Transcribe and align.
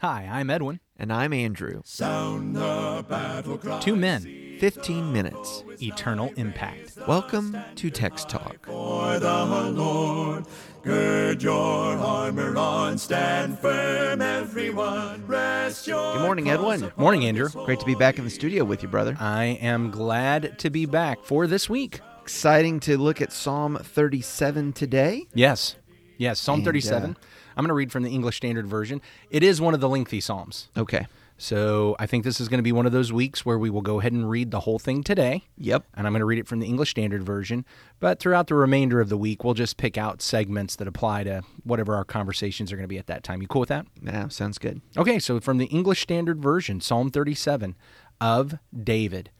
Hi, 0.00 0.26
I'm 0.30 0.48
Edwin. 0.48 0.80
And 0.96 1.12
I'm 1.12 1.32
Andrew. 1.32 1.82
Sound 1.84 2.56
the 2.56 3.04
battle 3.08 3.58
cry. 3.58 3.80
Two 3.80 3.96
men, 3.96 4.56
15 4.58 5.12
minutes. 5.12 5.62
eternal 5.82 6.32
impact. 6.36 6.96
Welcome 7.06 7.56
to 7.76 7.90
Text 7.90 8.28
Talk. 8.28 8.66
For 8.66 9.18
the 9.18 9.44
Lord, 9.72 10.44
gird 10.82 11.42
your 11.42 11.58
armor 11.98 12.56
on, 12.56 12.96
stand 12.98 13.58
firm, 13.58 14.20
everyone. 14.22 15.26
Rest 15.26 15.86
your. 15.86 16.14
Good 16.14 16.22
morning, 16.22 16.50
Edwin. 16.50 16.90
Morning, 16.96 17.24
Andrew. 17.26 17.48
Great 17.64 17.80
to 17.80 17.86
be 17.86 17.94
back 17.94 18.18
in 18.18 18.24
the 18.24 18.30
studio 18.30 18.64
with 18.64 18.82
you, 18.82 18.88
brother. 18.88 19.16
I 19.20 19.58
am 19.60 19.90
glad 19.90 20.58
to 20.60 20.70
be 20.70 20.86
back 20.86 21.24
for 21.24 21.46
this 21.46 21.68
week. 21.68 22.00
Exciting 22.22 22.80
to 22.80 22.96
look 22.96 23.20
at 23.20 23.32
Psalm 23.32 23.78
37 23.82 24.72
today. 24.72 25.26
Yes. 25.34 25.76
Yes, 26.16 26.38
Psalm 26.38 26.58
And, 26.58 26.64
37. 26.66 27.10
uh, 27.12 27.14
I'm 27.56 27.62
going 27.62 27.68
to 27.68 27.74
read 27.74 27.92
from 27.92 28.02
the 28.02 28.10
English 28.10 28.36
Standard 28.36 28.66
Version. 28.66 29.00
It 29.30 29.42
is 29.42 29.60
one 29.60 29.74
of 29.74 29.80
the 29.80 29.88
lengthy 29.88 30.20
Psalms. 30.20 30.68
Okay. 30.76 31.06
So 31.38 31.96
I 31.98 32.04
think 32.04 32.24
this 32.24 32.38
is 32.38 32.48
going 32.48 32.58
to 32.58 32.62
be 32.62 32.70
one 32.70 32.84
of 32.84 32.92
those 32.92 33.14
weeks 33.14 33.46
where 33.46 33.58
we 33.58 33.70
will 33.70 33.80
go 33.80 33.98
ahead 33.98 34.12
and 34.12 34.28
read 34.28 34.50
the 34.50 34.60
whole 34.60 34.78
thing 34.78 35.02
today. 35.02 35.44
Yep. 35.56 35.86
And 35.94 36.06
I'm 36.06 36.12
going 36.12 36.20
to 36.20 36.26
read 36.26 36.38
it 36.38 36.46
from 36.46 36.60
the 36.60 36.66
English 36.66 36.90
Standard 36.90 37.22
Version. 37.22 37.64
But 37.98 38.20
throughout 38.20 38.48
the 38.48 38.54
remainder 38.54 39.00
of 39.00 39.08
the 39.08 39.16
week, 39.16 39.42
we'll 39.42 39.54
just 39.54 39.78
pick 39.78 39.96
out 39.96 40.20
segments 40.20 40.76
that 40.76 40.86
apply 40.86 41.24
to 41.24 41.42
whatever 41.64 41.94
our 41.94 42.04
conversations 42.04 42.70
are 42.70 42.76
going 42.76 42.84
to 42.84 42.88
be 42.88 42.98
at 42.98 43.06
that 43.06 43.24
time. 43.24 43.40
You 43.40 43.48
cool 43.48 43.60
with 43.60 43.70
that? 43.70 43.86
Yeah, 44.02 44.28
sounds 44.28 44.58
good. 44.58 44.82
Okay, 44.98 45.18
so 45.18 45.40
from 45.40 45.56
the 45.56 45.64
English 45.66 46.02
Standard 46.02 46.42
Version, 46.42 46.80
Psalm 46.82 47.10
37 47.10 47.74
of 48.20 48.58
David. 48.78 49.30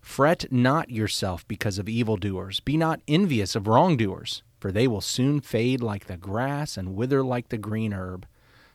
Fret 0.00 0.50
not 0.50 0.90
yourself 0.90 1.46
because 1.46 1.78
of 1.78 1.88
evildoers. 1.88 2.60
Be 2.60 2.76
not 2.76 3.00
envious 3.06 3.54
of 3.54 3.66
wrongdoers, 3.66 4.42
for 4.62 4.70
they 4.70 4.86
will 4.86 5.00
soon 5.00 5.40
fade 5.40 5.82
like 5.82 6.06
the 6.06 6.16
grass 6.16 6.76
and 6.76 6.94
wither 6.94 7.20
like 7.20 7.48
the 7.48 7.58
green 7.58 7.92
herb. 7.92 8.24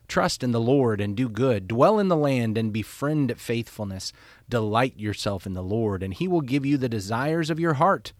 Trust 0.10 0.44
in 0.44 0.52
the 0.52 0.60
Lord 0.60 1.00
and 1.00 1.16
do 1.16 1.30
good. 1.30 1.66
Dwell 1.66 1.98
in 1.98 2.10
the 2.10 2.18
land 2.18 2.58
and 2.58 2.73
befriend 2.73 3.40
faithfulness. 3.40 4.12
Delight 4.50 5.00
yourself 5.00 5.46
in 5.46 5.54
the 5.54 5.63
Lord, 5.63 6.04
and 6.04 6.13
he 6.13 6.27
will 6.27 6.41
give 6.41 6.66
you 6.66 6.76
the 6.76 6.90
desires 6.90 7.49
of 7.49 7.57
your 7.57 7.76
heart. 7.76 8.12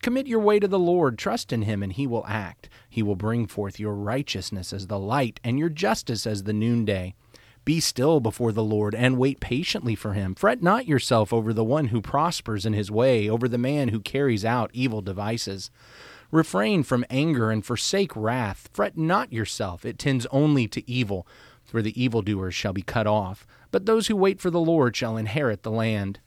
Commit 0.00 0.28
your 0.28 0.38
way 0.38 0.60
to 0.60 0.68
the 0.68 0.78
Lord, 0.78 1.18
trust 1.18 1.52
in 1.52 1.62
him, 1.62 1.82
and 1.82 1.92
he 1.92 2.06
will 2.06 2.24
act. 2.28 2.68
He 2.88 3.02
will 3.02 3.16
bring 3.16 3.48
forth 3.48 3.80
your 3.80 3.94
righteousness 3.94 4.72
as 4.72 4.86
the 4.86 5.00
light, 5.00 5.40
and 5.42 5.58
your 5.58 5.70
justice 5.70 6.24
as 6.24 6.44
the 6.44 6.52
noonday. 6.52 7.16
Be 7.64 7.80
still 7.80 8.20
before 8.20 8.52
the 8.52 8.62
Lord, 8.62 8.94
and 8.94 9.18
wait 9.18 9.40
patiently 9.40 9.96
for 9.96 10.12
him. 10.12 10.36
Fret 10.36 10.62
not 10.62 10.86
yourself 10.86 11.32
over 11.32 11.52
the 11.52 11.64
one 11.64 11.88
who 11.88 12.00
prospers 12.00 12.64
in 12.64 12.74
his 12.74 12.92
way, 12.92 13.28
over 13.28 13.48
the 13.48 13.58
man 13.58 13.88
who 13.88 13.98
carries 13.98 14.44
out 14.44 14.70
evil 14.72 15.02
devices. 15.02 15.72
Refrain 16.30 16.82
from 16.82 17.06
anger 17.08 17.50
and 17.50 17.64
forsake 17.64 18.14
wrath. 18.14 18.68
Fret 18.72 18.98
not 18.98 19.32
yourself, 19.32 19.84
it 19.84 19.98
tends 19.98 20.26
only 20.30 20.68
to 20.68 20.88
evil, 20.90 21.26
for 21.64 21.80
the 21.80 22.00
evildoers 22.00 22.54
shall 22.54 22.72
be 22.72 22.82
cut 22.82 23.06
off. 23.06 23.46
But 23.70 23.86
those 23.86 24.08
who 24.08 24.16
wait 24.16 24.40
for 24.40 24.50
the 24.50 24.60
Lord 24.60 24.94
shall 24.94 25.16
inherit 25.16 25.62
the 25.62 25.70
land. 25.70 26.20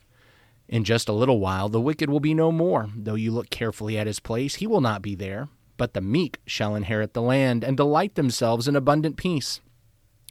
In 0.67 0.83
just 0.83 1.09
a 1.09 1.13
little 1.13 1.39
while 1.39 1.69
the 1.69 1.81
wicked 1.81 2.09
will 2.09 2.19
be 2.19 2.33
no 2.33 2.51
more. 2.51 2.89
Though 2.95 3.15
you 3.15 3.31
look 3.31 3.49
carefully 3.49 3.97
at 3.97 4.07
his 4.07 4.19
place, 4.19 4.55
he 4.55 4.67
will 4.67 4.81
not 4.81 5.01
be 5.01 5.15
there. 5.15 5.49
But 5.77 5.93
the 5.93 6.01
meek 6.01 6.39
shall 6.45 6.75
inherit 6.75 7.13
the 7.13 7.21
land, 7.21 7.63
and 7.63 7.75
delight 7.75 8.15
themselves 8.15 8.67
in 8.67 8.75
abundant 8.75 9.17
peace. 9.17 9.61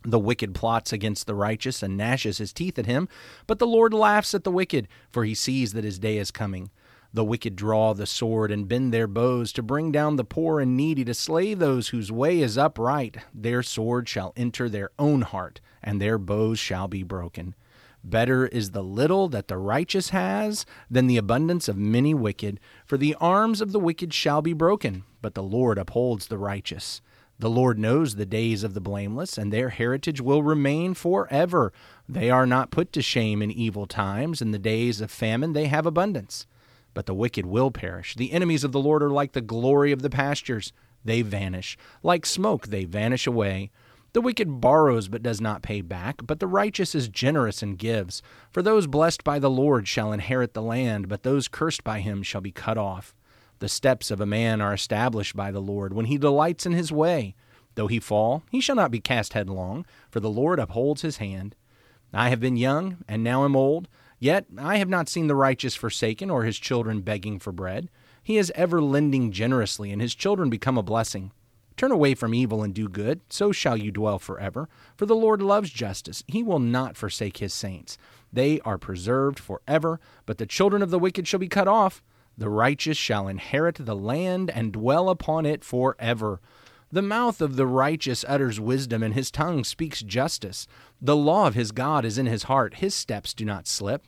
The 0.05 0.18
wicked 0.18 0.55
plots 0.55 0.92
against 0.92 1.27
the 1.27 1.34
righteous 1.34 1.82
and 1.82 1.96
gnashes 1.96 2.38
his 2.38 2.52
teeth 2.52 2.78
at 2.78 2.86
him, 2.86 3.08
but 3.46 3.58
the 3.58 3.66
Lord 3.66 3.92
laughs 3.92 4.32
at 4.34 4.44
the 4.44 4.50
wicked, 4.50 4.88
for 5.10 5.24
he 5.24 5.34
sees 5.34 5.74
that 5.74 5.84
his 5.84 5.98
day 5.98 6.16
is 6.16 6.30
coming. 6.30 6.70
The 7.12 7.25
wicked 7.25 7.56
draw 7.56 7.92
the 7.92 8.06
sword 8.06 8.53
and 8.53 8.69
bend 8.69 8.92
their 8.92 9.08
bows 9.08 9.53
to 9.55 9.62
bring 9.62 9.91
down 9.91 10.14
the 10.14 10.25
poor 10.25 10.61
and 10.61 10.77
needy, 10.77 11.05
to 11.05 11.14
slay 11.14 11.55
those 11.55 11.89
whose 11.89 12.12
way 12.12 12.41
is 12.41 12.56
upright. 12.56 13.17
Their 13.34 13.64
sword 13.64 14.08
shall 14.08 14.33
enter 14.36 14.69
their 14.69 14.91
own 14.98 15.22
heart, 15.22 15.61
and 15.83 16.00
their 16.00 16.19
bows 16.19 16.61
shall 16.61 16.86
be 16.86 17.02
broken. 17.02 17.56
Better 18.05 18.47
is 18.47 18.70
the 18.70 18.83
little 18.83 19.28
that 19.28 19.48
the 19.48 19.58
righteous 19.58 20.11
has 20.11 20.64
than 20.89 21.08
the 21.08 21.17
abundance 21.17 21.69
of 21.69 21.77
many 21.77 22.14
wicked, 22.14 22.61
for 22.86 22.97
the 22.97 23.17
arms 23.20 23.61
of 23.61 23.72
the 23.72 23.80
wicked 23.80 24.14
shall 24.14 24.40
be 24.40 24.52
broken, 24.52 25.02
but 25.20 25.34
the 25.34 25.42
Lord 25.42 25.79
upholds 25.79 26.29
the 26.29 26.39
righteous. 26.39 27.02
The 27.40 27.51
Lord 27.51 27.79
knows 27.79 28.14
the 28.14 28.27
days 28.27 28.63
of 28.63 28.74
the 28.74 28.80
blameless, 28.80 29.36
and 29.36 29.52
their 29.52 29.70
heritage 29.70 30.20
will 30.20 30.42
remain 30.42 30.95
forever. 30.95 31.73
They 32.08 32.30
are 32.30 32.46
not 32.46 32.70
put 32.70 32.92
to 32.92 33.02
shame 33.02 33.42
in 33.42 33.51
evil 33.51 33.86
times. 33.86 34.40
In 34.40 34.51
the 34.51 34.58
days 34.58 35.01
of 35.01 35.11
famine 35.11 35.55
they 35.55 35.67
have 35.67 35.86
abundance. 35.86 36.46
But 36.95 37.06
the 37.06 37.14
wicked 37.14 37.46
will 37.46 37.70
perish. 37.70 38.14
The 38.14 38.33
enemies 38.33 38.64
of 38.64 38.73
the 38.73 38.80
Lord 38.80 39.02
are 39.02 39.11
like 39.11 39.33
the 39.33 39.40
glory 39.40 39.92
of 39.92 40.02
the 40.02 40.11
pastures. 40.11 40.73
They 41.05 41.23
vanish. 41.23 41.78
Like 42.02 42.27
smoke 42.27 42.68
they 42.68 42.84
vanish 42.84 43.27
away. 43.27 43.70
The 44.12 44.20
wicked 44.20 44.61
borrows 44.61 45.06
but 45.08 45.23
does 45.23 45.40
not 45.40 45.62
pay 45.62 45.83
back, 45.83 46.23
but 46.27 46.40
the 46.40 46.48
righteous 46.48 46.96
is 46.96 47.08
generous 47.08 47.62
and 47.62 47.78
gives. 47.78 48.23
For 48.51 48.61
those 48.61 48.89
blessed 48.89 49.23
by 49.23 49.39
the 49.39 49.51
Lord 49.51 49.86
shall 49.86 50.12
inherit 50.12 50.52
the 50.52 50.62
land, 50.62 51.08
but 51.08 51.23
those 51.23 51.46
cursed 51.46 51.84
by 51.84 52.01
him 52.01 52.24
shall 52.24 52.40
be 52.40 52.51
cut 52.51 52.77
off. 52.77 53.14
The 53.61 53.68
steps 53.68 54.11
of 54.11 54.20
a 54.20 54.27
man 54.27 54.61
are 54.61 54.74
established 54.74 55.36
by 55.36 55.52
the 55.52 55.61
Lord 55.61 55.92
when 55.92 56.07
he 56.07 56.18
delights 56.18 56.67
in 56.67 56.72
his 56.72 56.90
way. 56.90 57.36
Though 57.77 57.86
he 57.86 58.01
fall, 58.01 58.42
he 58.51 58.61
shall 58.61 58.74
not 58.74 58.90
be 58.90 59.01
cast 59.01 59.33
headlong, 59.33 59.86
for 60.11 60.18
the 60.18 60.30
Lord 60.30 60.58
upholds 60.58 61.02
his 61.02 61.18
hand. 61.18 61.55
I 62.12 62.30
have 62.30 62.40
been 62.40 62.57
young, 62.57 63.05
and 63.07 63.22
now 63.22 63.45
am 63.45 63.55
old, 63.55 63.86
yet 64.20 64.47
I 64.57 64.77
have 64.77 64.89
not 64.89 65.08
seen 65.08 65.27
the 65.27 65.35
righteous 65.35 65.75
forsaken, 65.75 66.31
or 66.31 66.45
his 66.45 66.58
children 66.58 67.01
begging 67.01 67.41
for 67.41 67.51
bread. 67.51 67.91
He 68.23 68.39
is 68.39 68.53
ever 68.55 68.81
lending 68.81 69.33
generously, 69.33 69.91
and 69.91 70.01
his 70.01 70.14
children 70.14 70.48
become 70.51 70.79
a 70.79 70.83
blessing. 70.85 71.33
Turn 71.77 71.91
away 71.91 72.14
from 72.14 72.35
evil 72.35 72.63
and 72.63 72.75
do 72.75 72.89
good, 72.89 73.23
so 73.31 73.53
shall 73.53 73.77
you 73.77 73.91
dwell 73.91 74.19
forever. 74.19 74.69
For 74.97 75.07
the 75.07 75.17
Lord 75.17 75.41
loves 75.41 75.70
justice, 75.70 76.23
he 76.29 76.42
will 76.42 76.58
not 76.58 76.97
forsake 76.97 77.39
his 77.39 77.55
saints. 77.55 77.97
They 78.33 78.61
are 78.61 78.79
preserved 78.79 79.39
forever, 79.41 79.98
but 80.27 80.39
the 80.39 80.47
children 80.47 80.83
of 80.83 80.91
the 80.91 80.98
wicked 80.98 81.27
shall 81.27 81.41
be 81.41 81.48
cut 81.48 81.67
off. 81.67 82.02
The 82.37 82.51
righteous 82.51 82.97
shall 82.97 83.29
inherit 83.29 83.77
the 83.79 83.97
land 83.97 84.51
and 84.51 84.73
dwell 84.73 85.08
upon 85.08 85.47
it 85.47 85.64
forever. 85.64 86.41
The 86.92 87.02
mouth 87.02 87.41
of 87.41 87.57
the 87.57 87.67
righteous 87.67 88.25
utters 88.27 88.58
wisdom, 88.58 89.02
and 89.02 89.14
his 89.14 89.31
tongue 89.31 89.64
speaks 89.64 90.02
justice. 90.02 90.67
The 91.01 91.17
law 91.17 91.47
of 91.47 91.55
his 91.55 91.73
God 91.73 92.05
is 92.05 92.19
in 92.19 92.27
his 92.27 92.42
heart, 92.45 92.75
his 92.75 92.95
steps 92.95 93.33
do 93.33 93.45
not 93.45 93.67
slip. 93.67 94.07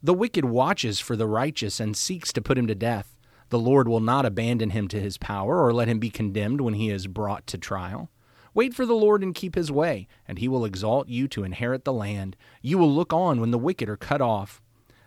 The 0.00 0.14
wicked 0.14 0.44
watches 0.44 1.00
for 1.00 1.16
the 1.16 1.26
righteous 1.26 1.80
and 1.80 1.96
seeks 1.96 2.32
to 2.32 2.40
put 2.40 2.56
him 2.56 2.68
to 2.68 2.74
death. 2.74 3.16
The 3.48 3.58
Lord 3.58 3.88
will 3.88 4.00
not 4.00 4.24
abandon 4.24 4.70
him 4.70 4.86
to 4.88 5.00
his 5.00 5.18
power, 5.18 5.64
or 5.64 5.72
let 5.72 5.88
him 5.88 5.98
be 5.98 6.10
condemned 6.10 6.60
when 6.60 6.74
he 6.74 6.90
is 6.90 7.08
brought 7.08 7.48
to 7.48 7.58
trial. 7.58 8.08
Wait 8.54 8.74
for 8.74 8.86
the 8.86 8.94
Lord 8.94 9.22
and 9.24 9.34
keep 9.34 9.56
his 9.56 9.72
way, 9.72 10.06
and 10.26 10.38
he 10.38 10.46
will 10.46 10.64
exalt 10.64 11.08
you 11.08 11.26
to 11.28 11.42
inherit 11.42 11.84
the 11.84 11.92
land. 11.92 12.36
You 12.62 12.78
will 12.78 12.92
look 12.92 13.12
on 13.12 13.40
when 13.40 13.50
the 13.50 13.58
wicked 13.58 13.88
are 13.88 13.96
cut 13.96 14.20
off. 14.20 14.62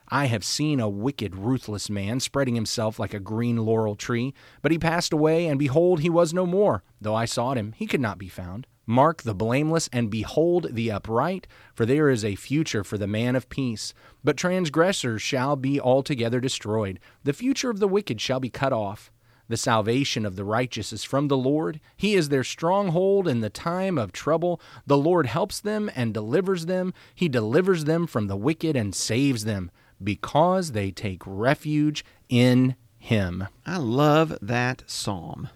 I 0.09 0.25
have 0.25 0.44
seen 0.44 0.81
a 0.81 0.90
wicked, 0.90 1.38
ruthless 1.38 1.90
man 1.90 2.19
spreading 2.19 2.56
himself 2.56 3.00
like 3.00 3.13
a 3.13 3.19
green 3.19 3.58
laurel 3.58 3.96
tree, 3.96 4.34
but 4.62 4.73
he 4.73 4.78
passed 4.78 5.13
away, 5.13 5.47
and 5.47 5.58
behold, 5.58 6.02
he 6.02 6.09
was 6.09 6.34
no 6.34 6.46
more. 6.46 6.84
Though 7.00 7.16
I 7.16 7.23
sought 7.23 7.58
him, 7.58 7.73
he 7.78 7.88
could 7.88 8.02
not 8.02 8.18
be 8.18 8.28
found. 8.28 8.68
Mark 8.91 9.24
the 9.24 9.34
blameless, 9.34 9.90
and 9.94 10.12
behold 10.12 10.68
the 10.72 10.91
upright, 10.91 11.47
for 11.74 11.85
there 11.85 12.09
is 12.09 12.25
a 12.25 12.35
future 12.35 12.84
for 12.84 12.97
the 12.97 13.07
man 13.07 13.38
of 13.38 13.47
peace. 13.47 13.94
But 14.22 14.35
transgressors 14.35 15.22
shall 15.22 15.56
be 15.56 15.79
altogether 15.79 16.41
destroyed. 16.41 17.00
The 17.24 17.31
future 17.31 17.69
of 17.69 17.79
the 17.79 17.88
wicked 17.88 18.19
shall 18.19 18.41
be 18.41 18.50
cut 18.50 18.74
off. 18.74 19.09
The 19.47 19.56
salvation 19.56 20.25
of 20.25 20.35
the 20.35 20.44
righteous 20.44 20.91
is 20.91 21.06
from 21.06 21.29
the 21.29 21.38
Lord. 21.38 21.79
He 21.96 22.16
is 22.16 22.28
their 22.28 22.44
stronghold 22.44 23.29
in 23.29 23.40
the 23.40 23.50
time 23.50 23.97
of 23.97 24.12
trouble. 24.12 24.59
The 24.85 24.97
Lord 24.97 25.25
helps 25.25 25.62
them 25.62 25.90
and 25.96 26.13
delivers 26.13 26.66
them. 26.66 26.94
He 27.16 27.29
delivers 27.29 27.85
them 27.85 28.08
from 28.08 28.28
the 28.28 28.35
wicked 28.35 28.75
and 28.75 28.94
saves 28.94 29.46
them, 29.46 29.72
because 30.03 30.73
they 30.73 30.91
take 30.91 31.22
refuge 31.25 32.03
in 32.28 32.75
Him. 32.97 33.47
I 33.66 33.78
love 33.78 34.38
that 34.41 34.84
psalm. 34.85 35.47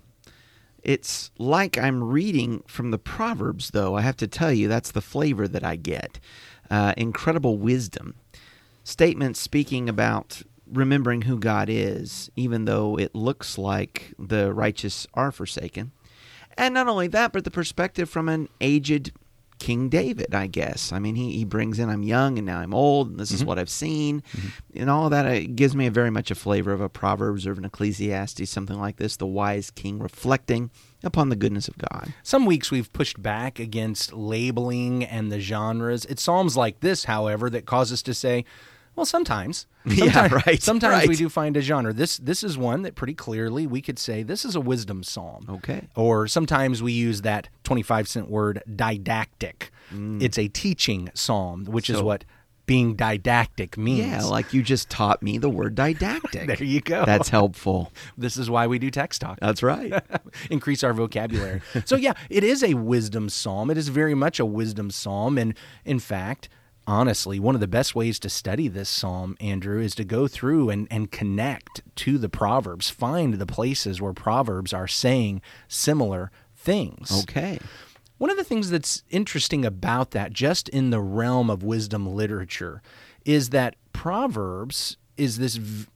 It's 0.86 1.32
like 1.40 1.80
I'm 1.80 2.04
reading 2.04 2.64
from 2.68 2.92
the 2.92 3.00
Proverbs, 3.00 3.72
though. 3.72 3.96
I 3.96 4.02
have 4.02 4.18
to 4.18 4.28
tell 4.28 4.54
you, 4.54 4.68
that's 4.68 4.92
the 4.92 5.02
flavor 5.02 5.48
that 5.48 5.64
I 5.64 5.78
get. 5.78 6.20
Uh, 6.70 6.94
incredible 6.96 7.58
wisdom. 7.58 8.14
Statements 8.84 9.40
speaking 9.40 9.90
about 9.90 10.44
remembering 10.72 11.24
who 11.24 11.40
God 11.40 11.70
is, 11.72 12.30
even 12.36 12.66
though 12.66 13.00
it 13.00 13.16
looks 13.16 13.58
like 13.58 14.14
the 14.20 14.54
righteous 14.54 15.08
are 15.16 15.32
forsaken. 15.32 15.92
And 16.56 16.76
not 16.76 16.88
only 16.88 17.08
that, 17.08 17.34
but 17.34 17.46
the 17.46 17.52
perspective 17.52 18.08
from 18.08 18.30
an 18.30 18.48
aged 18.62 19.12
King 19.60 19.90
David, 19.90 20.34
I 20.34 20.48
guess. 20.48 20.92
I 20.92 21.00
mean, 21.00 21.16
he, 21.16 21.34
he 21.38 21.46
brings 21.46 21.80
in, 21.80 21.90
I'm 21.90 22.04
young 22.04 22.38
and 22.38 22.46
now 22.46 22.60
I'm 22.60 22.74
old, 22.74 23.12
and 23.12 23.20
this 23.20 23.32
is 23.32 23.40
mm-hmm. 23.40 23.48
what 23.48 23.60
I've 23.60 23.70
seen. 23.70 24.22
Mm-hmm. 24.22 24.80
And 24.82 24.90
all 24.90 25.10
that 25.10 25.26
it 25.26 25.56
gives 25.56 25.76
me 25.76 25.88
a 25.88 25.92
very 25.92 26.10
much 26.10 26.32
a 26.32 26.36
flavor 26.36 26.74
of 26.74 26.82
a 26.82 26.90
Proverbs 26.90 27.48
or 27.48 27.54
an 27.54 27.66
Ecclesiastes, 27.66 28.50
something 28.50 28.80
like 28.80 28.98
this, 28.98 29.18
the 29.18 29.26
wise 29.26 29.72
king 29.72 30.00
reflecting 30.00 30.72
upon 31.04 31.30
the 31.30 31.36
goodness 31.36 31.68
of 31.68 31.78
God. 31.78 32.14
Some 32.24 32.46
weeks 32.46 32.72
we've 32.72 32.92
pushed 32.92 33.22
back 33.22 33.60
against 33.60 34.14
labeling 34.14 35.04
and 35.04 35.32
the 35.32 35.40
genres. 35.40 36.06
It's 36.06 36.24
Psalms 36.24 36.58
like 36.58 36.80
this, 36.80 37.06
however, 37.06 37.50
that 37.50 37.66
cause 37.66 37.92
us 37.94 38.02
to 38.04 38.14
say, 38.14 38.46
Well, 38.96 39.06
sometimes. 39.06 39.68
Yeah, 39.86 40.06
Sometimes- 40.12 40.46
right, 40.48 40.64
Sometimes 40.64 41.08
we 41.08 41.16
do 41.16 41.30
find 41.30 41.56
a 41.56 41.62
genre. 41.62 41.94
This 41.94 42.18
this 42.18 42.44
is 42.44 42.58
one 42.58 42.82
that 42.82 42.96
pretty 42.96 43.14
clearly 43.14 43.68
we 43.68 43.82
could 43.82 44.00
say 44.00 44.24
this 44.24 44.44
is 44.44 44.56
a 44.56 44.62
wisdom 44.62 45.04
psalm. 45.04 45.46
Okay. 45.48 45.88
Or 45.96 46.28
sometimes 46.28 46.82
we 46.82 46.92
use 46.92 47.22
that 47.22 47.50
25 47.66 48.08
cent 48.08 48.30
word 48.30 48.64
didactic. 48.76 49.72
It's 49.94 50.38
a 50.40 50.48
teaching 50.48 51.10
psalm, 51.14 51.66
which 51.66 51.90
is 51.90 51.98
Mm. 51.98 52.04
What 52.04 52.26
being 52.66 52.96
didactic 52.96 53.78
means. 53.78 54.08
Yeah, 54.08 54.24
like 54.24 54.52
you 54.52 54.64
just 54.64 54.90
taught 54.90 55.22
me 55.22 55.38
the 55.38 55.50
word 55.52 55.76
didactic. 55.76 56.48
There 56.48 56.64
you 56.64 56.82
go. 56.82 57.06
That's 57.06 57.30
helpful. 57.30 57.92
this 58.18 58.38
is 58.38 58.50
why 58.50 58.66
we 58.66 58.80
do 58.80 58.90
text 58.90 59.22
talk. 59.22 59.38
That's 59.40 59.62
right. 59.62 59.94
increase 60.50 60.84
our 60.84 60.94
vocabulary. 60.94 61.62
so 61.86 61.96
yeah, 61.96 62.14
it 62.32 62.44
is 62.44 62.64
a 62.64 62.74
wisdom 62.74 63.30
psalm. 63.30 63.70
It 63.70 63.78
is 63.78 63.90
very 63.90 64.16
much 64.16 64.40
a 64.40 64.46
wisdom 64.46 64.90
psalm 64.90 65.38
and 65.38 65.54
in 65.86 66.00
fact, 66.00 66.50
honestly, 66.88 67.40
one 67.40 67.56
of 67.56 67.62
the 67.62 67.68
best 67.68 67.96
ways 67.96 68.20
to 68.20 68.30
study 68.30 68.68
this 68.68 68.90
psalm, 68.90 69.36
Andrew, 69.40 69.82
is 69.82 69.96
to 69.96 70.04
go 70.04 70.28
through 70.28 70.70
and, 70.70 70.88
and 70.92 71.12
connect 71.12 71.82
to 71.98 72.18
the 72.18 72.30
proverbs, 72.30 72.90
find 72.90 73.36
the 73.36 73.46
places 73.46 74.02
where 74.02 74.14
proverbs 74.14 74.74
are 74.74 74.88
saying 74.88 75.42
similar 75.68 76.32
things. 76.56 77.24
Okay. 77.24 77.60
One 78.18 78.30
of 78.30 78.38
the 78.38 78.44
things 78.44 78.70
that's 78.70 79.04
interesting 79.10 79.66
about 79.66 80.12
that, 80.12 80.32
just 80.32 80.70
in 80.70 80.90
the 80.90 81.02
realm 81.02 81.50
of 81.50 81.64
wisdom 81.64 82.08
literature, 82.08 82.82
is 83.26 83.50
that 83.50 83.76
Proverbs 83.92 84.98
is 85.18 85.38
this, 85.38 85.56
v- 85.56 85.88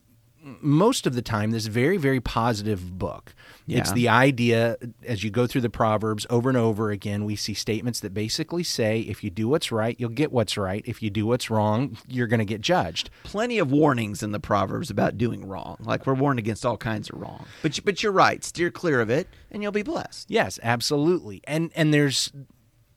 most 0.61 1.05
of 1.05 1.15
the 1.15 1.21
time, 1.21 1.51
this 1.51 1.67
very, 1.67 1.97
very 1.97 2.19
positive 2.19 2.97
book. 2.97 3.33
It's 3.77 3.91
the 3.91 4.09
idea, 4.09 4.77
as 5.05 5.23
you 5.23 5.29
go 5.29 5.45
through 5.47 5.61
the 5.61 5.69
Proverbs 5.69 6.25
over 6.29 6.49
and 6.49 6.57
over 6.57 6.89
again, 6.91 7.25
we 7.25 7.35
see 7.35 7.53
statements 7.53 7.99
that 7.99 8.13
basically 8.13 8.63
say 8.63 9.01
if 9.01 9.23
you 9.23 9.29
do 9.29 9.47
what's 9.47 9.71
right, 9.71 9.95
you'll 9.99 10.09
get 10.09 10.31
what's 10.31 10.57
right. 10.57 10.83
If 10.85 11.01
you 11.03 11.09
do 11.09 11.25
what's 11.25 11.49
wrong, 11.49 11.97
you're 12.07 12.27
going 12.27 12.39
to 12.39 12.45
get 12.45 12.61
judged. 12.61 13.09
Plenty 13.23 13.59
of 13.59 13.71
warnings 13.71 14.23
in 14.23 14.31
the 14.31 14.39
Proverbs 14.39 14.89
about 14.89 15.17
doing 15.17 15.45
wrong. 15.47 15.77
Like 15.81 16.07
we're 16.07 16.13
warned 16.15 16.39
against 16.39 16.65
all 16.65 16.77
kinds 16.77 17.09
of 17.09 17.19
wrong. 17.19 17.45
But 17.61 17.77
you- 17.77 17.83
but 17.83 18.01
you're 18.01 18.11
right. 18.11 18.43
Steer 18.43 18.71
clear 18.71 19.01
of 19.01 19.09
it, 19.09 19.27
and 19.51 19.61
you'll 19.61 19.71
be 19.71 19.83
blessed. 19.83 20.29
Yes, 20.31 20.59
absolutely. 20.63 21.41
And 21.45 21.71
and 21.75 21.93
there's 21.93 22.31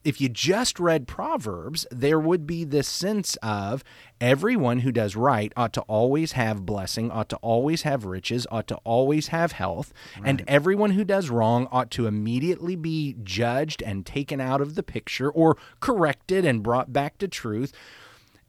if 0.03 0.19
you 0.19 0.29
just 0.29 0.79
read 0.79 1.07
Proverbs, 1.07 1.87
there 1.91 2.19
would 2.19 2.45
be 2.45 2.63
this 2.63 2.87
sense 2.87 3.37
of 3.37 3.83
everyone 4.19 4.79
who 4.79 4.91
does 4.91 5.15
right 5.15 5.51
ought 5.55 5.73
to 5.73 5.81
always 5.81 6.33
have 6.33 6.65
blessing, 6.65 7.09
ought 7.11 7.29
to 7.29 7.37
always 7.37 7.83
have 7.83 8.05
riches, 8.05 8.45
ought 8.51 8.67
to 8.67 8.75
always 8.83 9.27
have 9.27 9.53
health, 9.53 9.93
and 10.23 10.43
everyone 10.47 10.91
who 10.91 11.03
does 11.03 11.29
wrong 11.29 11.67
ought 11.71 11.91
to 11.91 12.07
immediately 12.07 12.75
be 12.75 13.15
judged 13.23 13.81
and 13.81 14.05
taken 14.05 14.41
out 14.41 14.61
of 14.61 14.75
the 14.75 14.83
picture 14.83 15.29
or 15.29 15.57
corrected 15.79 16.45
and 16.45 16.63
brought 16.63 16.91
back 16.91 17.17
to 17.17 17.27
truth. 17.27 17.71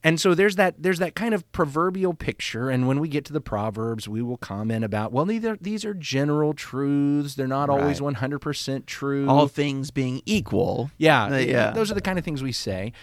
And 0.05 0.21
so 0.21 0.35
there's 0.35 0.55
that 0.57 0.75
there's 0.77 0.99
that 0.99 1.15
kind 1.15 1.33
of 1.33 1.51
proverbial 1.51 2.13
picture, 2.13 2.69
and 2.69 2.87
when 2.87 2.99
we 2.99 3.07
get 3.09 3.25
to 3.25 3.33
the 3.33 3.41
proverbs, 3.41 4.07
we 4.07 4.21
will 4.21 4.37
comment 4.37 4.85
about 4.85 5.11
well, 5.11 5.25
these 5.25 5.43
are 5.43 5.57
these 5.59 5.83
are 5.83 5.95
general 5.95 6.53
truths. 6.53 7.33
They're 7.33 7.47
not 7.47 7.71
always 7.71 8.03
100 8.03 8.37
percent 8.37 8.85
true. 8.85 9.27
All 9.27 9.47
things 9.47 9.89
being 9.89 10.21
equal. 10.27 10.91
yeah, 10.99 11.25
Uh, 11.25 11.37
yeah. 11.37 11.71
Those 11.71 11.89
are 11.89 11.95
the 11.95 12.01
kind 12.01 12.19
of 12.19 12.23
things 12.23 12.43
we 12.43 12.51
say. 12.51 12.93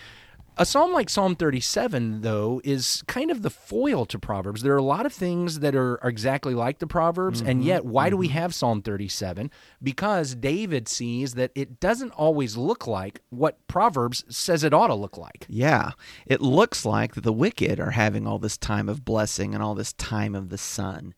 A 0.58 0.66
psalm 0.66 0.92
like 0.92 1.08
Psalm 1.08 1.34
37, 1.34 2.20
though, 2.20 2.60
is 2.62 3.02
kind 3.06 3.30
of 3.30 3.40
the 3.40 3.48
foil 3.48 4.04
to 4.04 4.18
Proverbs. 4.18 4.62
There 4.62 4.74
are 4.74 4.78
a 4.78 4.82
lot 4.82 5.06
of 5.06 5.12
things 5.12 5.60
that 5.60 5.74
are, 5.74 5.98
are 6.04 6.10
exactly 6.10 6.52
like 6.54 6.78
the 6.78 6.86
Proverbs, 6.86 7.40
Mm-hmm. 7.40 7.50
and 7.50 7.64
yet, 7.64 7.86
why 7.86 8.10
do 8.10 8.18
we 8.18 8.28
have 8.28 8.54
Psalm 8.54 8.82
37? 8.82 9.50
Because 9.82 10.34
David 10.34 10.88
sees 10.88 11.34
that 11.34 11.52
it 11.54 11.80
doesn't 11.80 12.10
always 12.10 12.56
look 12.58 12.86
like 12.86 13.22
what 13.30 13.66
Proverbs 13.66 14.24
says 14.28 14.62
it 14.62 14.74
ought 14.74 14.88
to 14.88 14.94
look 14.94 15.16
like. 15.16 15.46
Yeah. 15.48 15.92
It 16.26 16.42
looks 16.42 16.84
like 16.84 17.14
that 17.14 17.24
the 17.24 17.32
wicked 17.32 17.80
are 17.80 17.92
having 17.92 18.26
all 18.26 18.38
this 18.38 18.58
time 18.58 18.90
of 18.90 19.06
blessing 19.06 19.54
and 19.54 19.62
all 19.62 19.74
this 19.74 19.94
time 19.94 20.34
of 20.34 20.50
the 20.50 20.58
sun. 20.58 21.14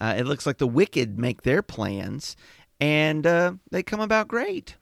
Uh, 0.00 0.14
it 0.16 0.24
looks 0.24 0.46
like 0.46 0.56
the 0.58 0.66
wicked 0.66 1.18
make 1.18 1.42
their 1.42 1.60
plans 1.60 2.36
and 2.80 3.26
uh, 3.26 3.52
they 3.70 3.82
come 3.82 4.00
about 4.00 4.28
great. 4.28 4.76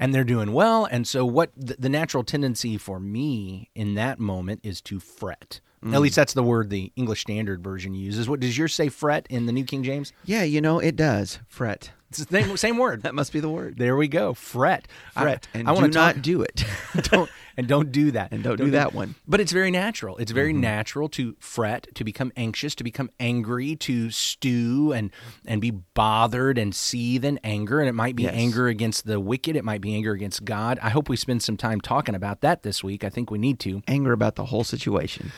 And 0.00 0.14
they're 0.14 0.24
doing 0.24 0.52
well. 0.52 0.86
And 0.86 1.06
so, 1.06 1.24
what 1.24 1.52
the, 1.56 1.76
the 1.78 1.88
natural 1.88 2.24
tendency 2.24 2.76
for 2.76 2.98
me 2.98 3.70
in 3.76 3.94
that 3.94 4.18
moment 4.18 4.60
is 4.64 4.80
to 4.82 4.98
fret. 4.98 5.60
Mm. 5.84 5.94
At 5.94 6.00
least 6.00 6.16
that's 6.16 6.32
the 6.32 6.42
word 6.42 6.70
the 6.70 6.92
English 6.96 7.20
Standard 7.20 7.62
Version 7.62 7.94
uses. 7.94 8.28
What 8.28 8.40
does 8.40 8.58
yours 8.58 8.74
say? 8.74 8.88
Fret 8.88 9.26
in 9.30 9.46
the 9.46 9.52
New 9.52 9.64
King 9.64 9.82
James? 9.82 10.12
Yeah, 10.24 10.42
you 10.42 10.60
know, 10.60 10.78
it 10.78 10.96
does. 10.96 11.38
Fret. 11.46 11.92
It's 12.10 12.24
the 12.24 12.42
same, 12.42 12.56
same 12.56 12.76
word. 12.76 13.02
That 13.10 13.14
must 13.14 13.32
be 13.32 13.40
the 13.40 13.48
word. 13.48 13.78
There 13.78 13.96
we 13.96 14.08
go. 14.08 14.34
Fret. 14.34 14.86
I- 15.16 15.22
Fret. 15.22 15.48
and 15.54 15.68
I, 15.68 15.74
do 15.74 15.80
want 15.80 15.92
to 15.92 15.98
not 15.98 16.22
do 16.22 16.42
it. 16.42 16.64
don't 17.04 17.30
and 17.56 17.68
don't 17.68 17.92
do 17.92 18.10
that. 18.12 18.32
And 18.32 18.42
don't 18.42 18.56
do 18.56 18.70
that 18.72 18.94
one. 18.94 19.08
Mm-hmm. 19.08 19.30
But 19.30 19.40
it's 19.40 19.52
very 19.52 19.70
natural. 19.70 20.16
It's 20.18 20.32
very 20.32 20.52
natural 20.52 21.08
to 21.10 21.36
fret, 21.38 21.86
to 21.94 22.04
become 22.04 22.32
anxious, 22.36 22.74
to 22.76 22.84
become 22.84 23.10
angry, 23.20 23.76
to 23.76 24.10
stew 24.10 24.92
and 24.92 25.10
and 25.46 25.60
be 25.60 25.70
bothered 25.70 26.58
and 26.58 26.74
seethe 26.74 27.24
in 27.24 27.38
anger. 27.44 27.80
And 27.80 27.88
it 27.88 27.94
might 27.94 28.16
be 28.16 28.24
Yes. 28.24 28.34
anger 28.34 28.68
against 28.68 29.06
the 29.06 29.20
wicked. 29.20 29.54
It 29.56 29.64
might 29.64 29.80
be 29.80 29.94
anger 29.94 30.12
against 30.12 30.44
God. 30.44 30.78
I 30.82 30.90
hope 30.90 31.08
we 31.08 31.16
spend 31.16 31.42
some 31.42 31.56
time 31.56 31.80
talking 31.80 32.14
about 32.14 32.40
that 32.40 32.62
this 32.62 32.82
week. 32.82 33.04
I 33.04 33.08
think 33.08 33.30
we 33.30 33.38
need 33.38 33.58
to. 33.60 33.82
Anger 33.86 34.12
about 34.12 34.34
the 34.36 34.46
whole 34.46 34.64
situation. 34.64 35.30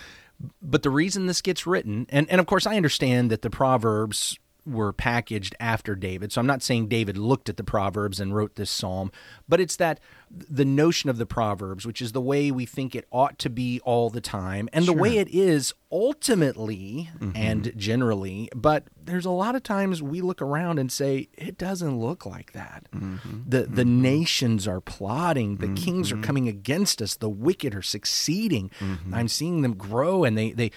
But 0.61 0.83
the 0.83 0.91
reason 0.91 1.27
this 1.27 1.41
gets 1.41 1.67
written, 1.67 2.07
and, 2.09 2.29
and 2.29 2.41
of 2.41 2.47
course, 2.47 2.67
I 2.67 2.77
understand 2.77 3.31
that 3.31 3.43
the 3.43 3.51
Proverbs 3.51 4.39
were 4.65 4.93
packaged 4.93 5.57
after 5.59 5.95
David. 5.95 6.33
So 6.33 6.41
I'm 6.41 6.47
not 6.47 6.63
saying 6.63 6.89
David 6.89 7.17
looked 7.17 7.49
at 7.49 7.57
the 7.57 7.65
Proverbs 7.65 8.21
and 8.21 8.35
wrote 8.35 8.55
this 8.55 8.71
psalm, 8.71 9.11
but 9.49 9.61
it's 9.61 9.77
that 9.77 9.99
the 10.31 10.65
notion 10.65 11.11
of 11.11 11.19
the 11.19 11.27
Proverbs, 11.27 11.87
which 11.87 12.01
is 12.01 12.13
the 12.13 12.21
way 12.21 12.51
we 12.51 12.65
think 12.65 12.95
it 12.95 13.07
ought 13.11 13.39
to 13.41 13.51
be 13.51 13.81
all 13.81 14.09
the 14.09 14.21
time, 14.21 14.69
and 14.73 14.87
the 14.87 14.93
way 14.93 15.19
it 15.19 15.29
is 15.29 15.75
ultimately 15.91 17.11
mm-hmm. 17.19 17.37
and 17.37 17.73
generally. 17.77 18.49
But 18.55 18.85
there's 19.05 19.27
a 19.27 19.31
lot 19.31 19.57
of 19.57 19.63
times 19.63 20.03
we 20.03 20.21
look 20.21 20.41
around 20.41 20.79
and 20.79 20.91
say, 20.91 21.29
it 21.37 21.59
doesn't 21.59 21.99
look 21.99 22.25
like 22.25 22.53
that. 22.53 22.87
Mm-hmm. 22.95 23.43
The, 23.49 23.63
the 23.65 23.83
mm-hmm. 23.83 24.03
nations 24.03 24.69
are 24.69 24.81
plotting, 24.81 25.57
the 25.57 25.75
kings 25.75 26.13
are 26.13 26.19
coming 26.19 26.49
against 26.49 27.03
us, 27.03 27.17
the 27.17 27.29
wicked 27.29 27.75
are 27.75 27.83
succeeding. 27.83 28.71
I'm 29.13 29.29
seeing 29.29 29.63
them 29.63 29.75
grow, 29.75 30.25
and 30.25 30.39
they, 30.39 30.53
they 30.53 30.71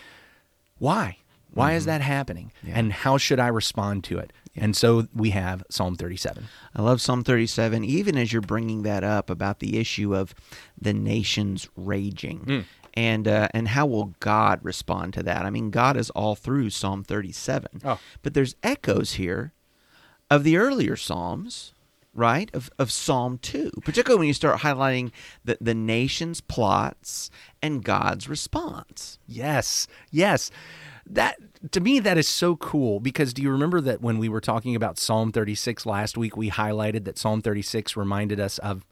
why? 0.78 1.18
Why 1.56 1.74
is 1.74 1.86
that 1.86 2.02
happening? 2.02 2.52
And 2.68 2.92
how 2.94 3.18
should 3.18 3.40
I 3.40 3.48
respond 3.48 4.04
to 4.06 4.20
it? 4.20 4.32
And 4.56 4.76
so 4.76 5.08
we 5.14 5.32
have 5.32 5.64
Psalm 5.70 5.96
37. 5.96 6.46
I 6.76 6.82
love 6.82 7.02
Psalm 7.02 7.24
37, 7.24 7.84
even 7.84 8.18
as 8.18 8.32
you're 8.32 8.42
bringing 8.42 8.84
that 8.84 9.04
up 9.04 9.30
about 9.30 9.60
the 9.60 9.78
issue 9.80 10.16
of 10.16 10.34
the 10.80 10.94
nations 10.94 11.68
raging. 11.76 12.66
And, 12.94 13.28
uh, 13.28 13.50
and 13.54 13.70
how 13.70 13.86
will 13.86 14.16
God 14.22 14.60
respond 14.64 15.14
to 15.16 15.24
that? 15.24 15.46
I 15.46 15.50
mean, 15.50 15.70
God 15.70 15.98
is 15.98 16.10
all 16.12 16.36
through 16.36 16.70
Psalm 16.70 17.04
37. 17.04 17.82
Oh. 17.84 18.00
But 18.22 18.34
there's 18.34 18.56
echoes 18.64 19.14
here 19.14 19.54
of 20.30 20.44
the 20.44 20.56
earlier 20.58 20.96
Psalms, 20.96 21.74
right? 22.14 22.50
Of, 22.54 22.70
of 22.80 22.92
Psalm 22.92 23.38
2, 23.40 23.72
particularly 23.84 24.20
when 24.20 24.28
you 24.28 24.34
start 24.34 24.62
highlighting 24.62 25.12
the, 25.44 25.58
the 25.60 25.76
nation's 25.76 26.40
plots 26.40 27.30
and 27.62 27.84
God's 27.84 28.30
response. 28.30 29.20
Yes, 29.28 29.88
yes. 30.10 30.50
That 31.06 31.38
to 31.72 31.80
me 31.80 32.00
that 32.00 32.18
is 32.18 32.28
so 32.28 32.56
cool 32.56 33.00
because 33.00 33.34
do 33.34 33.42
you 33.42 33.52
remember 33.52 33.82
that 33.82 34.02
when 34.02 34.18
we 34.18 34.30
were 34.30 34.42
talking 34.42 34.76
about 34.76 34.98
Psalm 34.98 35.32
36 35.32 35.86
last 35.86 36.18
week 36.18 36.36
we 36.36 36.50
highlighted 36.50 37.06
that 37.06 37.18
Psalm 37.18 37.42
36 37.42 37.96
reminded 37.96 38.40
us 38.40 38.58
of 38.60 38.86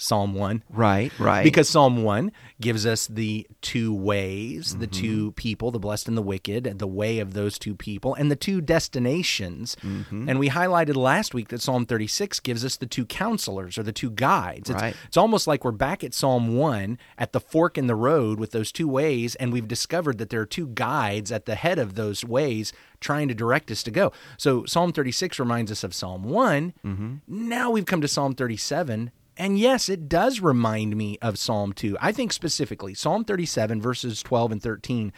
Psalm 0.00 0.32
1? 0.32 0.62
Right, 0.70 1.12
right. 1.18 1.42
Because 1.42 1.68
Psalm 1.68 2.04
1 2.04 2.30
gives 2.60 2.86
us 2.86 3.08
the 3.08 3.46
two 3.60 3.92
ways, 3.92 4.78
the 4.78 4.86
two 4.86 5.26
mm-hmm. 5.26 5.34
people, 5.34 5.72
the 5.72 5.80
blessed 5.80 6.06
and 6.06 6.16
the 6.16 6.22
wicked, 6.22 6.68
and 6.68 6.78
the 6.78 6.86
way 6.86 7.18
of 7.18 7.34
those 7.34 7.58
two 7.58 7.74
people, 7.74 8.14
and 8.14 8.30
the 8.30 8.36
two 8.36 8.60
destinations. 8.60 9.76
Mm-hmm. 9.82 10.28
And 10.28 10.38
we 10.38 10.50
highlighted 10.50 10.94
last 10.94 11.34
week 11.34 11.48
that 11.48 11.60
Psalm 11.60 11.84
36 11.84 12.38
gives 12.40 12.64
us 12.64 12.76
the 12.76 12.86
two 12.86 13.04
counselors 13.04 13.76
or 13.76 13.82
the 13.82 13.92
two 13.92 14.10
guides. 14.10 14.70
It's, 14.70 14.80
Right. 14.80 14.94
it's 15.08 15.16
almost 15.16 15.48
like 15.48 15.64
we're 15.64 15.72
back 15.72 16.04
at 16.04 16.14
Psalm 16.14 16.56
1 16.56 16.96
at 17.18 17.32
the 17.32 17.40
fork 17.40 17.76
in 17.76 17.88
the 17.88 17.96
road 17.96 18.38
with 18.38 18.52
those 18.52 18.70
two 18.70 18.86
ways, 18.86 19.34
and 19.34 19.52
we've 19.52 19.66
discovered 19.66 20.18
that 20.18 20.30
there 20.30 20.40
are 20.40 20.46
two 20.46 20.68
guides 20.68 21.32
at 21.32 21.44
the 21.44 21.56
head 21.56 21.80
of 21.80 21.96
those 21.96 22.24
ways 22.24 22.72
trying 23.00 23.26
to 23.26 23.34
direct 23.34 23.70
us 23.72 23.82
to 23.82 23.90
go. 23.90 24.12
So 24.36 24.64
Psalm 24.64 24.92
36 24.92 25.40
reminds 25.40 25.72
us 25.72 25.82
of 25.82 25.92
Psalm 25.92 26.22
one 26.22 26.72
mm-hmm. 26.84 27.16
Now 27.26 27.70
we've 27.70 27.86
come 27.86 28.00
to 28.00 28.08
Psalm 28.08 28.34
37. 28.34 29.10
And 29.38 29.58
yes, 29.58 29.88
it 29.88 30.08
does 30.08 30.40
remind 30.40 30.96
me 30.96 31.16
of 31.22 31.38
Psalm 31.38 31.72
2. 31.72 31.96
I 32.00 32.10
think 32.12 32.32
specifically, 32.32 32.92
Psalm 32.92 33.24
37, 33.24 33.80
verses 33.80 34.22
12 34.22 34.52
and 34.52 34.62
13 34.62 35.12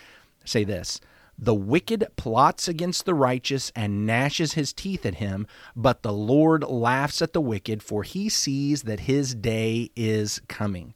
say 0.45 0.62
this 0.62 1.00
The 1.39 1.55
wicked 1.55 2.07
plots 2.17 2.69
against 2.69 3.07
the 3.07 3.15
righteous 3.15 3.73
and 3.75 4.07
gnashes 4.07 4.53
his 4.53 4.73
teeth 4.75 5.07
at 5.07 5.17
him, 5.17 5.47
but 5.75 6.03
the 6.03 6.12
Lord 6.12 6.65
laughs 6.65 7.23
at 7.23 7.33
the 7.33 7.41
wicked, 7.41 7.83
for 7.83 8.03
he 8.03 8.29
sees 8.29 8.83
that 8.83 9.00
his 9.00 9.35
day 9.35 9.91
is 9.97 10.41
coming. 10.49 10.93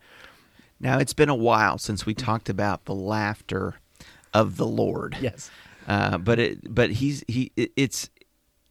Now, 0.78 0.98
it's 0.98 1.14
been 1.14 1.30
a 1.30 1.34
while 1.34 1.78
since 1.78 2.04
we 2.04 2.12
talked 2.14 2.50
about 2.50 2.84
the 2.84 2.94
laughter 2.94 3.76
of 4.34 4.58
the 4.58 4.66
Lord. 4.66 5.16
Yes. 5.20 5.50
Uh, 5.88 6.18
but 6.18 6.38
it, 6.38 6.74
but 6.74 6.90
he's 6.90 7.24
he 7.28 7.52
it- 7.56 7.72
it's 7.76 8.10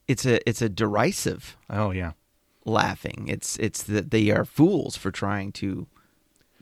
it's 0.08 0.26
a 0.26 0.48
it's 0.48 0.62
a 0.62 0.70
derisive 0.70 1.56
Oh, 1.70 1.92
yeah. 1.92 2.12
Laughing. 2.66 3.26
It's 3.28 3.58
it's 3.58 3.84
that 3.84 4.12
they 4.12 4.30
are 4.32 4.46
fools 4.46 4.98
for 4.98 5.12
trying 5.12 5.52
to 5.54 5.88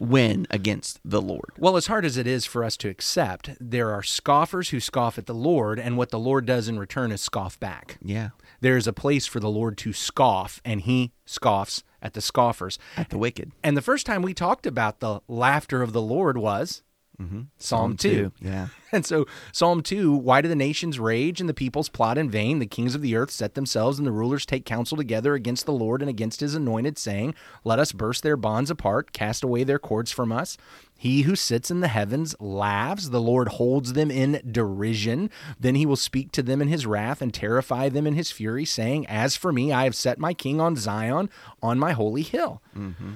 win 0.01 0.47
against 0.49 0.99
the 1.05 1.21
Lord. 1.21 1.51
Well, 1.57 1.77
as 1.77 1.85
hard 1.85 2.05
as 2.05 2.17
it 2.17 2.25
is 2.25 2.45
for 2.45 2.63
us 2.63 2.75
to 2.77 2.89
accept, 2.89 3.51
there 3.59 3.91
are 3.91 4.01
scoffers 4.01 4.69
who 4.69 4.79
scoff 4.79 5.19
at 5.19 5.27
the 5.27 5.33
Lord, 5.33 5.79
and 5.79 5.95
what 5.95 6.09
the 6.09 6.19
Lord 6.19 6.45
does 6.47 6.67
in 6.67 6.79
return 6.79 7.11
is 7.11 7.21
scoff 7.21 7.59
back. 7.59 7.97
Yeah. 8.01 8.29
There 8.61 8.77
is 8.77 8.87
a 8.87 8.93
place 8.93 9.27
for 9.27 9.39
the 9.39 9.49
Lord 9.49 9.77
to 9.79 9.93
scoff, 9.93 10.59
and 10.65 10.81
he 10.81 11.11
scoffs 11.25 11.83
at 12.01 12.13
the 12.13 12.21
scoffers. 12.21 12.79
At 12.97 13.09
the 13.09 13.17
wicked. 13.19 13.51
And 13.63 13.77
the 13.77 13.81
first 13.81 14.07
time 14.07 14.23
we 14.23 14.33
talked 14.33 14.65
about 14.65 14.99
the 14.99 15.21
laughter 15.27 15.83
of 15.83 15.93
the 15.93 16.01
Lord 16.01 16.37
was 16.37 16.81
Mm-hmm. 17.21 17.41
Psalm, 17.57 17.97
2. 17.97 18.31
Yeah. 18.41 18.67
And 18.93 19.05
so, 19.05 19.25
Psalm 19.53 19.83
2 19.83 20.11
Why 20.11 20.41
do 20.41 20.49
the 20.49 20.55
nations 20.55 20.99
rage 20.99 21.39
and 21.39 21.47
the 21.47 21.53
peoples 21.53 21.87
plot 21.87 22.17
in 22.17 22.29
vain? 22.29 22.59
The 22.59 22.65
kings 22.65 22.93
of 22.93 23.01
the 23.01 23.15
earth 23.15 23.31
set 23.31 23.53
themselves 23.53 23.97
and 23.97 24.05
the 24.05 24.11
rulers 24.11 24.45
take 24.45 24.65
counsel 24.65 24.97
together 24.97 25.33
against 25.33 25.65
the 25.65 25.71
Lord 25.71 26.01
and 26.01 26.09
against 26.09 26.41
his 26.41 26.55
anointed, 26.55 26.97
saying, 26.97 27.33
Let 27.63 27.79
us 27.79 27.93
burst 27.93 28.21
their 28.21 28.35
bonds 28.35 28.69
apart, 28.69 29.13
cast 29.13 29.45
away 29.45 29.63
their 29.63 29.79
cords 29.79 30.11
from 30.11 30.33
us. 30.33 30.57
He 30.97 31.21
who 31.21 31.37
sits 31.37 31.71
in 31.71 31.79
the 31.79 31.87
heavens 31.87 32.35
laughs. 32.39 33.09
The 33.09 33.21
Lord 33.21 33.47
holds 33.47 33.93
them 33.93 34.11
in 34.11 34.41
derision. 34.51 35.29
Then 35.57 35.75
he 35.75 35.85
will 35.85 35.95
speak 35.95 36.33
to 36.33 36.43
them 36.43 36.61
in 36.61 36.67
his 36.67 36.85
wrath 36.85 37.21
and 37.21 37.33
terrify 37.33 37.87
them 37.87 38.05
in 38.05 38.15
his 38.15 38.29
fury, 38.29 38.65
saying, 38.65 39.07
As 39.07 39.37
for 39.37 39.53
me, 39.53 39.71
I 39.71 39.85
have 39.85 39.95
set 39.95 40.19
my 40.19 40.33
king 40.33 40.59
on 40.59 40.75
Zion, 40.75 41.29
on 41.63 41.79
my 41.79 41.93
holy 41.93 42.23
hill 42.23 42.61
mm-hmm. 42.77 43.13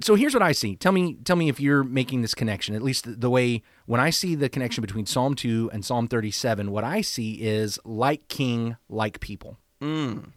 So 0.00 0.14
here's 0.14 0.34
what 0.34 0.42
I 0.42 0.52
see. 0.52 0.76
Tell 0.76 0.92
me, 0.92 1.14
tell 1.24 1.36
me 1.36 1.48
if 1.48 1.60
you're 1.60 1.84
making 1.84 2.22
this 2.22 2.34
connection. 2.34 2.74
At 2.74 2.82
least 2.82 3.04
the, 3.04 3.12
the 3.12 3.30
way 3.30 3.62
when 3.86 4.00
I 4.00 4.10
see 4.10 4.34
the 4.34 4.48
connection 4.48 4.82
between 4.82 5.06
Psalm 5.06 5.34
two 5.34 5.70
and 5.72 5.84
Psalm 5.84 6.08
37, 6.08 6.70
what 6.70 6.84
I 6.84 7.00
see 7.00 7.34
is 7.34 7.78
like 7.84 8.28
king, 8.28 8.76
like 8.88 9.20
people. 9.20 9.58
Mm. 9.80 10.30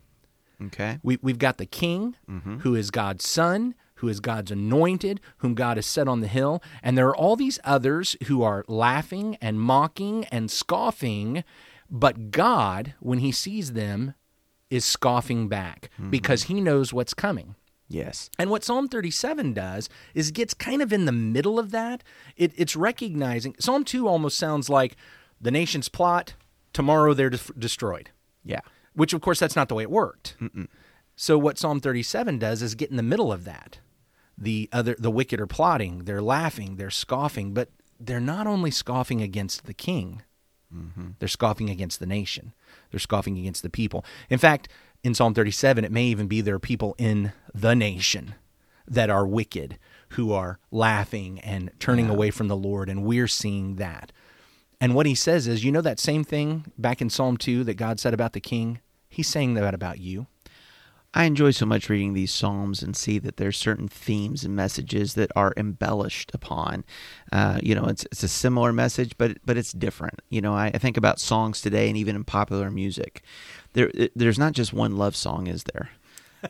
Okay. 0.67 0.99
We, 1.03 1.17
we've 1.21 1.39
got 1.39 1.57
the 1.57 1.65
king, 1.65 2.15
who 2.59 2.75
is 2.75 2.91
God's 2.91 3.27
son, 3.27 3.75
who 3.95 4.07
is 4.07 4.19
God's 4.19 4.51
anointed, 4.51 5.19
whom 5.37 5.53
God 5.53 5.77
has 5.77 5.85
set 5.85 6.07
on 6.07 6.21
the 6.21 6.27
hill, 6.27 6.61
and 6.83 6.97
there 6.97 7.07
are 7.07 7.15
all 7.15 7.35
these 7.35 7.59
others 7.63 8.15
who 8.27 8.41
are 8.43 8.65
laughing 8.67 9.37
and 9.41 9.59
mocking 9.59 10.25
and 10.25 10.49
scoffing, 10.51 11.43
but 11.89 12.31
God, 12.31 12.93
when 12.99 13.19
He 13.19 13.31
sees 13.31 13.73
them, 13.73 14.13
is 14.69 14.85
scoffing 14.85 15.47
back 15.47 15.89
because 16.09 16.43
He 16.43 16.61
knows 16.61 16.93
what's 16.93 17.13
coming. 17.13 17.55
Yes. 17.93 18.29
And 18.39 18.49
what 18.49 18.63
Psalm 18.63 18.87
37 18.87 19.53
does 19.53 19.89
is 20.13 20.29
it 20.29 20.35
gets 20.35 20.53
kind 20.53 20.81
of 20.81 20.93
in 20.93 21.05
the 21.05 21.11
middle 21.11 21.59
of 21.59 21.71
that. 21.71 22.03
It, 22.37 22.53
it's 22.55 22.75
recognizing 22.75 23.55
Psalm 23.59 23.83
2 23.83 24.07
almost 24.07 24.37
sounds 24.37 24.69
like 24.69 24.95
the 25.39 25.51
nation's 25.51 25.89
plot, 25.89 26.35
tomorrow 26.73 27.13
they're 27.13 27.29
de- 27.29 27.39
destroyed, 27.57 28.11
Yeah. 28.43 28.61
which 28.93 29.13
of 29.13 29.21
course 29.21 29.39
that's 29.39 29.55
not 29.55 29.67
the 29.69 29.75
way 29.75 29.83
it 29.83 29.91
worked. 29.91 30.35
So 31.15 31.37
what 31.37 31.57
Psalm 31.57 31.79
37 31.79 32.39
does 32.39 32.61
is 32.61 32.75
get 32.75 32.89
in 32.89 32.97
the 32.97 33.03
middle 33.03 33.31
of 33.31 33.43
that. 33.43 33.79
The 34.37 34.69
other 34.71 34.95
the 34.97 35.11
wicked 35.11 35.39
are 35.39 35.47
plotting, 35.47 36.05
they're 36.05 36.21
laughing, 36.21 36.77
they're 36.77 36.89
scoffing, 36.89 37.53
but 37.53 37.69
they're 37.99 38.19
not 38.19 38.47
only 38.47 38.71
scoffing 38.71 39.21
against 39.21 39.65
the 39.65 39.73
king, 39.73 40.23
mm-hmm. 40.73 41.09
they're 41.19 41.27
scoffing 41.27 41.69
against 41.69 41.99
the 41.99 42.07
nation. 42.07 42.53
They're 42.89 42.99
scoffing 42.99 43.37
against 43.37 43.61
the 43.61 43.69
people. 43.69 44.03
In 44.29 44.39
fact, 44.39 44.67
in 45.03 45.13
Psalm 45.13 45.33
37, 45.33 45.83
it 45.83 45.91
may 45.91 46.05
even 46.05 46.27
be 46.27 46.41
there 46.41 46.55
are 46.55 46.59
people 46.59 46.95
in 46.97 47.33
the 47.53 47.75
nation 47.75 48.35
that 48.87 49.09
are 49.09 49.25
wicked 49.25 49.77
who 50.09 50.31
are 50.33 50.59
laughing 50.69 51.39
and 51.39 51.71
turning 51.79 52.09
away 52.09 52.29
from 52.31 52.47
the 52.47 52.57
Lord, 52.57 52.89
and 52.89 53.03
we're 53.03 53.27
seeing 53.27 53.75
that. 53.75 54.11
And 54.79 54.95
what 54.95 55.05
he 55.05 55.15
says 55.15 55.47
is, 55.47 55.63
you 55.63 55.71
know, 55.71 55.81
that 55.81 55.99
same 55.99 56.23
thing 56.23 56.65
back 56.77 57.01
in 57.01 57.09
Psalm 57.09 57.37
2 57.37 57.63
that 57.65 57.75
God 57.75 57.99
said 57.99 58.13
about 58.13 58.33
the 58.33 58.39
king? 58.39 58.79
He's 59.09 59.27
saying 59.27 59.53
that 59.53 59.73
about 59.73 59.99
you. 59.99 60.27
I 61.13 61.25
enjoy 61.25 61.51
so 61.51 61.65
much 61.65 61.89
reading 61.89 62.13
these 62.13 62.31
psalms 62.31 62.81
and 62.81 62.95
see 62.95 63.19
that 63.19 63.35
there's 63.35 63.57
certain 63.57 63.89
themes 63.89 64.45
and 64.45 64.55
messages 64.55 65.13
that 65.15 65.29
are 65.35 65.53
embellished 65.57 66.31
upon. 66.33 66.85
Uh, 67.33 67.59
you 67.61 67.75
know, 67.75 67.83
it's 67.85 68.05
it's 68.05 68.23
a 68.23 68.29
similar 68.29 68.71
message, 68.71 69.17
but 69.17 69.37
but 69.45 69.57
it's 69.57 69.73
different. 69.73 70.21
You 70.29 70.39
know, 70.39 70.53
I, 70.53 70.67
I 70.67 70.77
think 70.77 70.95
about 70.95 71.19
songs 71.19 71.59
today, 71.59 71.89
and 71.89 71.97
even 71.97 72.15
in 72.15 72.23
popular 72.23 72.71
music, 72.71 73.23
there 73.73 73.91
there's 74.15 74.39
not 74.39 74.53
just 74.53 74.73
one 74.73 74.97
love 74.97 75.15
song, 75.15 75.47
is 75.47 75.63
there? 75.63 75.89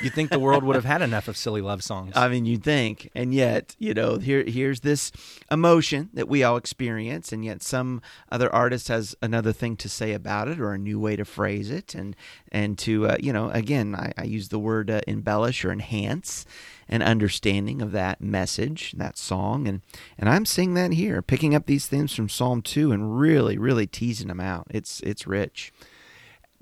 You'd 0.00 0.12
think 0.12 0.30
the 0.30 0.40
world 0.40 0.64
would 0.64 0.76
have 0.76 0.84
had 0.84 1.02
enough 1.02 1.28
of 1.28 1.36
silly 1.36 1.60
love 1.60 1.82
songs. 1.82 2.12
I 2.16 2.28
mean, 2.28 2.44
you'd 2.44 2.64
think, 2.64 3.10
and 3.14 3.32
yet, 3.32 3.74
you 3.78 3.94
know, 3.94 4.18
here 4.18 4.44
here's 4.44 4.80
this 4.80 5.12
emotion 5.50 6.10
that 6.12 6.28
we 6.28 6.42
all 6.42 6.56
experience, 6.56 7.32
and 7.32 7.44
yet 7.44 7.62
some 7.62 8.02
other 8.30 8.52
artist 8.54 8.88
has 8.88 9.14
another 9.22 9.52
thing 9.52 9.76
to 9.76 9.88
say 9.88 10.12
about 10.12 10.48
it, 10.48 10.60
or 10.60 10.72
a 10.72 10.78
new 10.78 10.98
way 10.98 11.16
to 11.16 11.24
phrase 11.24 11.70
it, 11.70 11.94
and 11.94 12.16
and 12.50 12.76
to 12.78 13.08
uh, 13.08 13.16
you 13.20 13.32
know, 13.32 13.50
again, 13.50 13.94
I, 13.94 14.12
I 14.18 14.24
use 14.24 14.48
the 14.48 14.58
word 14.58 14.90
uh, 14.90 15.00
embellish 15.06 15.64
or 15.64 15.72
enhance 15.72 16.44
an 16.86 17.00
understanding 17.00 17.80
of 17.80 17.92
that 17.92 18.20
message, 18.20 18.92
that 18.98 19.16
song, 19.16 19.66
and 19.66 19.80
and 20.18 20.28
I'm 20.28 20.44
seeing 20.44 20.74
that 20.74 20.92
here, 20.92 21.22
picking 21.22 21.54
up 21.54 21.66
these 21.66 21.86
themes 21.86 22.14
from 22.14 22.28
Psalm 22.28 22.62
two 22.62 22.92
and 22.92 23.18
really, 23.18 23.56
really 23.56 23.86
teasing 23.86 24.28
them 24.28 24.40
out. 24.40 24.66
It's 24.70 25.00
it's 25.00 25.26
rich. 25.26 25.72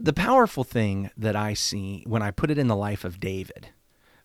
The 0.02 0.12
powerful 0.12 0.64
thing 0.64 1.10
that 1.16 1.36
I 1.36 1.54
see 1.54 2.02
when 2.06 2.22
I 2.22 2.32
put 2.32 2.50
it 2.50 2.58
in 2.58 2.66
the 2.66 2.76
life 2.76 3.04
of 3.04 3.20
David, 3.20 3.68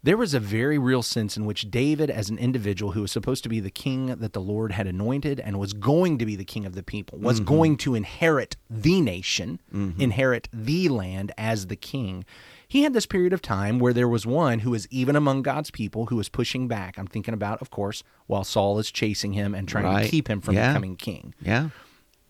there 0.02 0.18
was 0.18 0.34
a 0.34 0.40
very 0.40 0.78
real 0.78 1.04
sense 1.04 1.38
in 1.38 1.46
which 1.46 1.70
David, 1.70 2.10
as 2.10 2.30
an 2.30 2.38
individual 2.38 2.94
who 2.94 3.02
was 3.02 3.12
supposed 3.12 3.44
to 3.44 3.50
be 3.50 3.60
the 3.60 3.70
king 3.70 4.08
that 4.08 4.34
the 4.34 4.42
Lord 4.42 4.72
had 4.72 4.88
anointed 4.88 5.40
and 5.40 5.60
was 5.60 5.74
going 5.74 6.18
to 6.18 6.26
be 6.26 6.36
the 6.36 6.46
king 6.46 6.66
of 6.66 6.74
the 6.74 6.84
people, 6.84 7.20
was 7.20 7.40
mm-hmm. 7.40 7.50
going 7.50 7.78
to 7.78 7.94
inherit 7.94 8.56
the 8.70 9.02
nation, 9.02 9.60
mm-hmm. 9.74 10.00
inherit 10.02 10.50
the 10.52 10.90
land 10.90 11.32
as 11.38 11.68
the 11.68 11.76
king. 11.76 12.26
He 12.68 12.84
had 12.84 12.94
this 12.94 13.06
period 13.06 13.34
of 13.34 13.42
time 13.42 13.80
where 13.80 13.94
there 13.94 14.08
was 14.08 14.26
one 14.26 14.60
who 14.60 14.72
was 14.72 14.88
even 14.90 15.16
among 15.16 15.42
God's 15.42 15.72
people 15.72 16.08
who 16.08 16.16
was 16.16 16.28
pushing 16.28 16.68
back. 16.68 16.98
I'm 16.98 17.08
thinking 17.08 17.34
about, 17.34 17.62
of 17.62 17.70
course, 17.70 18.04
while 18.26 18.44
Saul 18.44 18.80
is 18.80 18.92
chasing 18.92 19.34
him 19.34 19.54
and 19.54 19.68
trying 19.68 19.86
Right. 19.86 20.04
to 20.04 20.10
keep 20.10 20.28
him 20.28 20.42
from 20.42 20.56
Yeah. 20.56 20.70
becoming 20.72 20.96
king. 20.96 21.34
Yeah. 21.42 21.70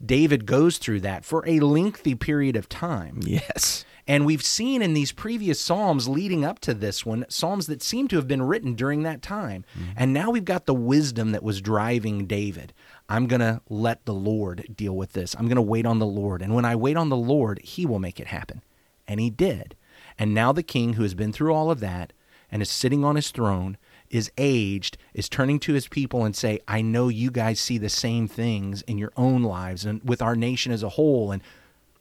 David 0.04 0.46
goes 0.46 0.78
through 0.78 1.02
that 1.02 1.26
for 1.26 1.44
a 1.48 1.60
lengthy 1.60 2.16
period 2.16 2.56
of 2.56 2.70
time. 2.70 3.20
Yes. 3.24 3.86
And 4.08 4.26
we've 4.26 4.44
seen 4.44 4.82
in 4.82 4.94
these 4.94 5.12
previous 5.12 5.60
Psalms 5.60 6.08
leading 6.08 6.46
up 6.46 6.60
to 6.60 6.74
this 6.74 7.06
one, 7.06 7.26
Psalms 7.28 7.68
that 7.68 7.84
seem 7.84 8.08
to 8.08 8.16
have 8.16 8.28
been 8.28 8.42
written 8.42 8.74
during 8.74 9.04
that 9.04 9.22
time. 9.22 9.66
Mm-hmm. 9.78 9.92
And 9.98 10.14
now 10.14 10.32
we've 10.32 10.46
got 10.46 10.66
the 10.66 10.74
wisdom 10.74 11.32
that 11.32 11.44
was 11.44 11.60
driving 11.60 12.26
David. 12.26 12.74
I'm 13.10 13.28
going 13.28 13.42
to 13.42 13.62
let 13.70 14.06
the 14.06 14.14
Lord 14.14 14.74
deal 14.76 14.96
with 14.96 15.12
this. 15.12 15.36
I'm 15.36 15.48
going 15.48 15.58
to 15.58 15.62
wait 15.62 15.86
on 15.86 16.00
the 16.00 16.06
Lord. 16.06 16.42
And 16.42 16.56
when 16.56 16.64
I 16.64 16.76
wait 16.76 16.96
on 16.96 17.10
the 17.10 17.18
Lord, 17.18 17.60
he 17.60 17.86
will 17.86 18.00
make 18.00 18.20
it 18.20 18.28
happen. 18.28 18.62
And 19.08 19.20
he 19.20 19.30
did. 19.30 19.76
And 20.18 20.34
now 20.34 20.54
the 20.54 20.64
king, 20.64 20.94
who 20.94 21.04
has 21.04 21.14
been 21.14 21.34
through 21.34 21.54
all 21.54 21.70
of 21.70 21.82
that 21.82 22.14
and 22.50 22.62
is 22.62 22.70
sitting 22.70 23.04
on 23.04 23.18
his 23.18 23.32
throne, 23.32 23.78
is 24.10 24.32
aged, 24.38 24.98
is 25.14 25.30
turning 25.30 25.60
to 25.60 25.74
his 25.74 25.88
people 25.88 26.24
and 26.26 26.36
say, 26.36 26.60
I 26.68 26.82
know 26.82 27.08
you 27.08 27.32
guys 27.32 27.60
see 27.60 27.78
the 27.78 27.90
same 27.90 28.28
things 28.28 28.82
in 28.84 28.98
your 28.98 29.12
own 29.18 29.44
lives 29.44 29.86
and 29.86 30.02
with 30.04 30.22
our 30.22 30.36
nation 30.36 30.72
as 30.72 30.84
a 30.84 30.90
whole. 30.90 31.32
And 31.32 31.42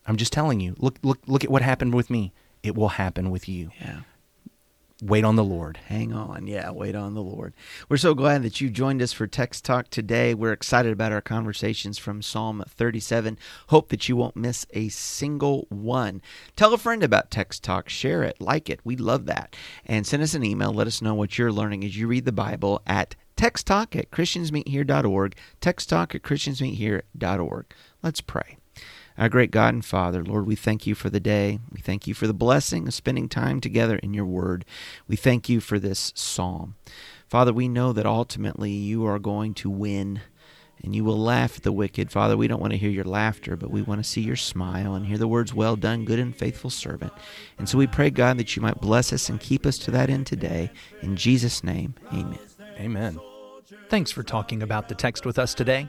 I'm 0.07 0.17
just 0.17 0.33
telling 0.33 0.61
you, 0.61 0.75
look, 0.79 0.99
look, 1.03 1.19
look 1.27 1.45
at 1.45 1.51
what 1.51 1.63
happened 1.63 1.95
with 1.95 2.11
me. 2.11 2.33
It 2.63 2.75
will 2.75 2.91
happen 2.91 3.31
with 3.31 3.49
you. 3.49 3.71
Yeah. 3.81 4.01
Wait 5.03 5.25
on 5.25 5.37
the 5.37 5.45
Lord. 5.45 5.77
Hang 5.89 6.15
on. 6.15 6.47
Yeah, 6.47 6.71
wait 6.71 6.95
on 6.95 7.13
the 7.13 7.23
Lord. 7.23 7.53
We're 7.87 7.99
so 7.99 8.15
glad 8.15 8.43
that 8.43 8.63
you 8.63 8.71
joined 8.71 9.03
us 9.03 9.13
for 9.13 9.27
Text 9.27 9.63
Talk 9.63 9.91
today. 9.91 10.33
We're 10.33 10.53
excited 10.53 10.91
about 10.91 11.13
our 11.13 11.21
conversations 11.21 11.99
from 11.99 12.23
Psalm 12.23 12.65
37. 12.67 13.39
Hope 13.67 13.91
that 13.91 14.09
you 14.09 14.17
won't 14.17 14.37
miss 14.37 14.65
a 14.71 14.89
single 14.89 15.67
one. 15.69 16.23
Tell 16.57 16.73
a 16.73 16.79
friend 16.79 17.03
about 17.03 17.31
Text 17.31 17.63
Talk. 17.63 17.91
Share 17.91 18.23
it. 18.23 18.41
Like 18.41 18.71
it. 18.71 18.81
We 18.85 18.97
love 18.97 19.27
that. 19.27 19.55
And 19.85 20.07
send 20.07 20.23
us 20.23 20.33
an 20.33 20.45
email. 20.45 20.73
Let 20.73 20.87
us 20.87 21.03
know 21.03 21.15
what 21.15 21.37
you're 21.37 21.53
learning 21.53 21.85
as 21.85 21.99
you 21.99 22.09
read 22.09 22.25
the 22.25 22.33
Bible 22.33 22.81
at 22.87 23.17
texttalk 23.37 23.95
at 23.95 24.11
christiansmeethere.org. 24.11 25.37
Texttalk 25.61 26.15
at 26.15 26.23
christiansmeethere.org. 26.23 27.67
Let's 28.03 28.23
pray. 28.23 28.57
Our 29.19 29.29
great 29.29 29.51
God 29.51 29.73
and 29.73 29.85
Father, 29.85 30.23
Lord, 30.23 30.47
we 30.47 30.57
thank 30.57 30.87
you 30.87 30.95
for 30.95 31.09
the 31.09 31.21
day. 31.21 31.59
We 31.73 31.81
thank 31.81 32.07
you 32.07 32.15
for 32.15 32.27
the 32.27 32.35
blessing 32.35 32.87
of 32.87 32.95
spending 32.95 33.29
time 33.29 33.61
together 33.61 33.97
in 33.97 34.13
your 34.13 34.27
word. 34.27 34.65
We 35.09 35.17
thank 35.17 35.49
you 35.49 35.61
for 35.61 35.79
this 35.79 36.13
psalm. 36.15 36.77
Father, 37.27 37.53
we 37.53 37.69
know 37.69 37.93
that 37.93 38.07
ultimately 38.07 38.71
you 38.71 39.07
are 39.07 39.19
going 39.19 39.55
to 39.55 39.71
win 39.71 40.21
and 40.83 40.95
you 40.95 41.03
will 41.05 41.19
laugh 41.19 41.57
at 41.57 41.63
the 41.63 41.73
wicked. 41.73 42.11
Father, 42.11 42.37
we 42.37 42.47
don't 42.47 42.61
want 42.61 42.73
to 42.73 42.79
hear 42.79 42.91
your 42.91 43.05
laughter, 43.05 43.57
but 43.57 43.71
we 43.71 43.83
want 43.83 44.03
to 44.03 44.09
see 44.09 44.21
your 44.21 44.37
smile 44.37 44.95
and 44.95 45.07
hear 45.07 45.19
the 45.19 45.27
words, 45.27 45.55
Well 45.55 45.77
done, 45.77 46.05
good 46.05 46.19
and 46.19 46.37
faithful 46.37 46.71
servant. 46.71 47.13
And 47.59 47.69
so 47.69 47.79
we 47.79 47.87
pray, 47.87 48.11
God, 48.11 48.39
that 48.39 48.55
you 48.55 48.63
might 48.63 48.81
bless 48.81 49.13
us 49.13 49.29
and 49.29 49.41
keep 49.41 49.65
us 49.65 49.79
to 49.79 49.91
that 49.93 50.11
end 50.11 50.27
today. 50.27 50.71
In 51.03 51.17
Jesus' 51.17 51.65
name, 51.65 51.95
amen. 52.13 52.39
Amen. 52.79 53.21
Thanks 53.89 54.13
for 54.13 54.23
talking 54.23 54.63
about 54.63 54.89
the 54.89 54.95
text 54.95 55.25
with 55.25 55.39
us 55.39 55.55
today. 55.55 55.89